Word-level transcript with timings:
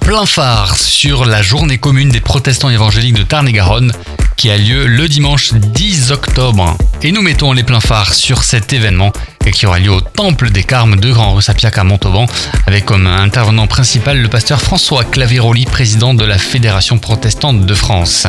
plein 0.00 0.24
phare 0.24 0.76
sur 0.76 1.24
la 1.24 1.42
journée 1.42 1.78
commune 1.78 2.08
des 2.08 2.20
protestants 2.20 2.70
évangéliques 2.70 3.18
de 3.18 3.24
Tarn-et-Garonne 3.24 3.92
qui 4.36 4.48
a 4.50 4.56
lieu 4.56 4.86
le 4.86 5.08
dimanche 5.08 5.52
10 5.52 6.12
octobre. 6.12 6.76
Et 7.02 7.10
nous 7.10 7.22
mettons 7.22 7.52
les 7.52 7.64
pleins 7.64 7.80
phares 7.80 8.14
sur 8.14 8.44
cet 8.44 8.72
événement 8.72 9.12
et 9.44 9.50
qui 9.50 9.66
aura 9.66 9.80
lieu 9.80 9.90
au 9.90 10.00
Temple 10.00 10.50
des 10.50 10.62
Carmes 10.62 10.96
de 10.96 11.10
Grand 11.10 11.34
Russapiac 11.34 11.76
à 11.76 11.84
Montauban 11.84 12.26
avec 12.66 12.84
comme 12.84 13.06
intervenant 13.06 13.66
principal 13.66 14.20
le 14.20 14.28
pasteur 14.28 14.60
François 14.60 15.02
Claveroli, 15.02 15.64
président 15.64 16.14
de 16.14 16.24
la 16.24 16.38
Fédération 16.38 16.98
protestante 16.98 17.66
de 17.66 17.74
France. 17.74 18.28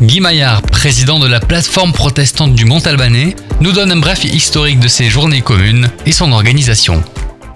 Guy 0.00 0.20
Maillard, 0.20 0.62
président 0.62 1.18
de 1.18 1.28
la 1.28 1.40
plateforme 1.40 1.92
protestante 1.92 2.54
du 2.54 2.64
Mont-Albanais, 2.64 3.36
nous 3.60 3.72
donne 3.72 3.92
un 3.92 3.96
bref 3.96 4.24
historique 4.24 4.80
de 4.80 4.88
ces 4.88 5.10
journées 5.10 5.42
communes 5.42 5.90
et 6.06 6.12
son 6.12 6.32
organisation. 6.32 7.04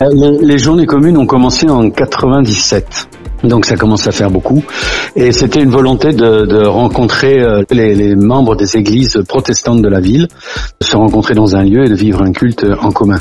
Les, 0.01 0.39
les 0.39 0.59
journées 0.59 0.87
communes 0.87 1.17
ont 1.17 1.27
commencé 1.27 1.69
en 1.69 1.91
97. 1.91 3.09
Donc 3.45 3.67
ça 3.67 3.77
commence 3.77 4.07
à 4.07 4.13
faire 4.13 4.31
beaucoup. 4.31 4.63
Et 5.17 5.33
c'était 5.33 5.63
une 5.63 5.71
volonté 5.71 6.13
de, 6.13 6.67
rencontrer 6.67 7.41
euh, 7.41 7.63
les, 7.71 7.95
les, 7.95 8.17
membres 8.17 8.57
des 8.57 8.77
églises 8.77 9.23
protestantes 9.29 9.83
de 9.83 9.89
la 9.89 10.01
ville, 10.01 10.29
de 10.81 10.87
se 10.87 10.97
rencontrer 10.97 11.35
dans 11.35 11.55
un 11.55 11.63
lieu 11.63 11.85
et 11.85 11.89
de 11.89 11.95
vivre 11.95 12.23
un 12.23 12.33
culte 12.33 12.67
en 12.81 12.91
commun. 12.91 13.19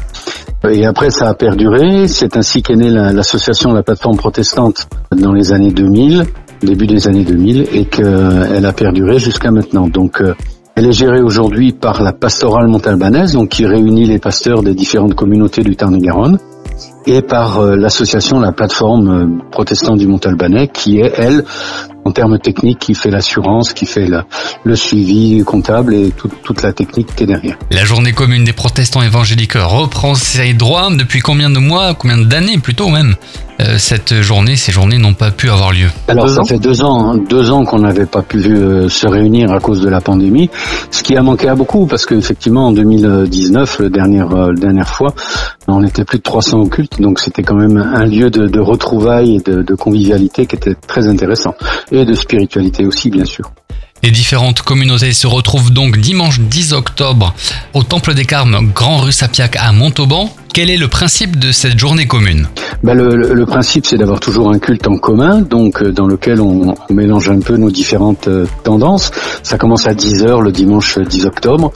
Et 0.70 0.86
après 0.86 1.10
ça 1.10 1.28
a 1.28 1.34
perduré. 1.34 2.08
C'est 2.08 2.38
ainsi 2.38 2.64
qu'est 2.64 2.76
née 2.76 2.90
l'association 2.90 3.70
la, 3.70 3.78
la 3.78 3.84
plateforme 3.84 4.18
protestante 4.18 4.88
dans 5.16 5.34
les 5.34 5.52
années 5.52 5.72
2000, 5.72 6.24
début 6.62 6.88
des 6.88 7.08
années 7.08 7.26
2000, 7.26 7.68
et 7.74 7.86
qu'elle 7.86 8.66
a 8.66 8.74
perduré 8.74 9.20
jusqu'à 9.20 9.52
maintenant. 9.52 9.88
Donc 9.88 10.22
euh, 10.22 10.34
elle 10.76 10.88
est 10.88 10.94
gérée 10.94 11.22
aujourd'hui 11.22 11.74
par 11.74 12.02
la 12.02 12.14
pastorale 12.14 12.68
montalbanaise, 12.68 13.34
donc 13.34 13.50
qui 13.50 13.66
réunit 13.66 14.06
les 14.06 14.20
pasteurs 14.20 14.64
des 14.64 14.74
différentes 14.74 15.16
communautés 15.16 15.64
du 15.64 15.76
Tarn-et-Garonne 15.76 16.40
et 17.06 17.22
par 17.22 17.60
euh, 17.60 17.76
l'association, 17.76 18.40
la 18.40 18.52
plateforme 18.52 19.10
euh, 19.10 19.50
protestante 19.52 19.98
du 19.98 20.08
Montalbanais, 20.08 20.70
qui 20.70 21.00
est, 21.00 21.14
elle, 21.18 21.44
en 22.06 22.12
termes 22.12 22.40
techniques, 22.40 22.80
qui 22.80 22.96
fait 22.96 23.10
l'assurance, 23.10 23.74
qui 23.74 23.86
fait 23.86 24.10
le 24.64 24.76
suivi 24.76 25.44
comptable 25.44 25.94
et 25.94 26.12
tout, 26.12 26.30
toute 26.44 26.62
la 26.62 26.74
technique 26.74 27.16
qui 27.16 27.24
est 27.24 27.28
derrière. 27.28 27.58
La 27.72 27.86
journée 27.86 28.14
commune 28.14 28.44
des 28.44 28.54
protestants 28.54 29.02
évangéliques 29.02 29.54
reprend 29.56 30.16
ses 30.16 30.54
droits 30.54 30.90
depuis 30.92 31.20
combien 31.20 31.50
de 31.50 31.60
mois, 31.60 31.94
combien 31.94 32.18
d'années 32.18 32.58
plutôt 32.58 32.90
même? 32.90 33.16
Cette 33.78 34.22
journée, 34.22 34.56
ces 34.56 34.72
journées 34.72 34.98
n'ont 34.98 35.14
pas 35.14 35.32
pu 35.32 35.50
avoir 35.50 35.72
lieu. 35.72 35.88
Alors 36.08 36.30
ça 36.30 36.44
fait 36.44 36.60
deux 36.60 36.82
ans, 36.82 37.12
hein, 37.12 37.20
deux 37.30 37.52
ans 37.52 37.66
qu'on 37.66 37.80
n'avait 37.80 38.06
pas 38.06 38.22
pu 38.22 38.38
euh, 38.46 38.90
se 38.90 39.08
réunir 39.08 39.52
à 39.52 39.60
cause 39.60 39.82
de 39.82 39.90
la 39.90 40.02
pandémie, 40.02 40.50
ce 40.92 41.04
qui 41.04 41.16
a 41.16 41.22
manqué 41.22 41.48
à 41.48 41.56
beaucoup 41.56 41.86
parce 41.86 42.06
qu'effectivement 42.06 42.68
en 42.68 42.72
2019, 42.72 43.80
la 43.80 43.90
dernière, 43.90 44.32
euh, 44.34 44.54
dernière 44.54 44.90
fois, 44.90 45.14
on 45.68 45.84
était 45.84 46.04
plus 46.04 46.18
de 46.18 46.24
300 46.24 46.62
occultes, 46.62 47.02
donc 47.02 47.20
c'était 47.20 47.44
quand 47.44 47.56
même 47.56 47.78
un 47.78 48.06
lieu 48.06 48.30
de, 48.30 48.48
de 48.48 48.60
retrouvailles 48.60 49.38
et 49.38 49.40
de, 49.40 49.62
de 49.62 49.76
convivialité 49.76 50.46
qui 50.46 50.56
était 50.56 50.76
très 50.76 51.08
intéressant 51.08 51.56
et 51.92 52.06
de 52.06 52.14
spiritualité 52.14 52.86
aussi 52.86 53.10
bien 53.10 53.26
sûr. 53.26 53.52
Les 54.04 54.12
différentes 54.12 54.64
communautés 54.64 55.14
se 55.14 55.28
retrouvent 55.28 55.72
donc 55.72 55.98
dimanche 55.98 56.42
10 56.42 56.74
octobre 56.74 57.34
au 57.74 57.84
Temple 57.84 58.14
des 58.14 58.26
Carmes, 58.26 58.70
Grand 58.76 58.98
Rue 58.98 59.14
Sapiac 59.14 59.56
à 59.56 59.72
Montauban. 59.72 60.30
Quel 60.54 60.70
est 60.70 60.78
le 60.78 60.88
principe 60.88 61.40
de 61.40 61.52
cette 61.52 61.80
journée 61.80 62.06
commune 62.06 62.48
ben 62.84 62.94
le, 62.94 63.46
principe, 63.48 63.88
c'est 63.88 63.98
d'avoir 63.98 64.20
toujours 64.20 64.52
un 64.52 64.60
culte 64.60 64.88
en 64.88 64.98
commun, 64.98 65.42
donc 65.42 65.82
euh, 65.82 65.92
dans 65.92 66.06
lequel 66.06 66.42
on, 66.42 66.76
mélange 66.92 67.28
un 67.30 67.40
peu 67.40 67.58
nos 67.58 67.72
différentes 67.72 68.28
euh, 68.28 68.46
tendances. 68.64 69.10
Ça 69.42 69.58
commence 69.58 69.88
à 69.88 69.96
10 69.96 70.24
heures 70.26 70.42
le 70.42 70.52
dimanche 70.52 71.00
10 71.00 71.26
octobre. 71.26 71.74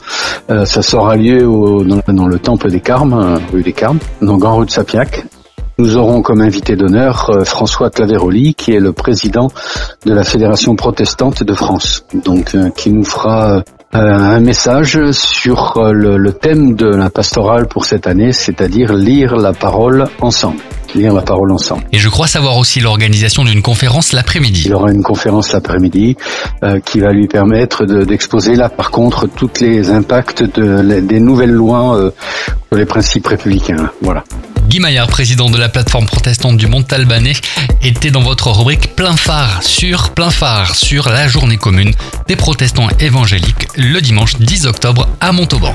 Euh, 0.50 0.64
ça 0.64 0.80
aura 0.96 1.16
lieu 1.16 1.40
dans, 1.40 2.28
le 2.28 2.38
temple 2.38 2.70
des 2.70 2.78
Carmes, 2.78 3.40
rue 3.52 3.62
des 3.62 3.72
Carmes, 3.72 3.98
dans 4.22 4.36
Grand 4.36 4.58
Rue 4.58 4.66
de 4.66 4.70
Sapiac. 4.70 5.24
Nous 5.78 5.96
aurons 5.96 6.22
comme 6.22 6.40
invité 6.40 6.76
d'honneur 6.76 7.32
François 7.44 7.90
Claveroli, 7.90 8.54
qui 8.54 8.72
est 8.74 8.80
le 8.80 8.92
président 8.92 9.50
de 10.06 10.12
la 10.12 10.22
Fédération 10.22 10.76
protestante 10.76 11.42
de 11.42 11.54
France, 11.54 12.04
donc 12.14 12.54
qui 12.76 12.92
nous 12.92 13.04
fera 13.04 13.62
un 13.92 14.40
message 14.40 15.10
sur 15.12 15.80
le, 15.92 16.16
le 16.18 16.32
thème 16.32 16.74
de 16.74 16.86
la 16.86 17.10
pastorale 17.10 17.66
pour 17.66 17.84
cette 17.84 18.06
année, 18.06 18.32
c'est-à-dire 18.32 18.92
lire 18.92 19.36
la 19.36 19.52
parole 19.52 20.08
ensemble 20.20 20.60
lire 20.94 21.12
la 21.12 21.22
parole 21.22 21.52
ensemble. 21.52 21.84
Et 21.92 21.98
je 21.98 22.08
crois 22.08 22.26
savoir 22.26 22.56
aussi 22.56 22.80
l'organisation 22.80 23.44
d'une 23.44 23.62
conférence 23.62 24.12
l'après-midi. 24.12 24.62
Il 24.66 24.74
aura 24.74 24.90
une 24.90 25.02
conférence 25.02 25.52
l'après-midi 25.52 26.16
euh, 26.62 26.80
qui 26.80 27.00
va 27.00 27.12
lui 27.12 27.26
permettre 27.26 27.84
d'exposer 27.84 28.54
de, 28.54 28.58
là 28.58 28.68
par 28.68 28.90
contre 28.90 29.26
tous 29.26 29.60
les 29.60 29.90
impacts 29.90 30.42
de, 30.42 31.00
des 31.00 31.20
nouvelles 31.20 31.52
lois 31.52 31.96
euh, 31.96 32.10
sur 32.68 32.78
les 32.78 32.86
principes 32.86 33.26
républicains. 33.26 33.90
Voilà. 34.02 34.24
Guy 34.68 34.80
Maillard, 34.80 35.06
président 35.06 35.48
de 35.48 35.56
la 35.56 35.70
plateforme 35.70 36.04
protestante 36.04 36.58
du 36.58 36.66
Mont-Albanais, 36.66 37.32
était 37.82 38.10
dans 38.10 38.20
votre 38.20 38.50
rubrique 38.50 38.94
Plein 38.94 39.16
phare 39.16 39.62
sur 39.62 40.10
Plein 40.10 40.28
phare 40.28 40.74
sur 40.74 41.08
la 41.08 41.26
journée 41.26 41.56
commune 41.56 41.94
des 42.26 42.36
protestants 42.36 42.88
évangéliques 43.00 43.66
le 43.76 44.00
dimanche 44.00 44.36
10 44.36 44.66
octobre 44.66 45.08
à 45.20 45.32
Montauban. 45.32 45.74